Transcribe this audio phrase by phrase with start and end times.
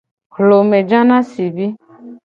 [0.35, 1.67] Hlome ja na sibi.